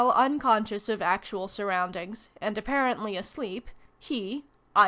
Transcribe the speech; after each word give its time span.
^zconscious 0.01 0.89
of 0.89 0.99
actual 0.99 1.47
surroundings, 1.47 2.31
and 2.41 2.57
apparently 2.57 3.15
asleep, 3.15 3.69
he 3.99 4.43
(i. 4.75 4.79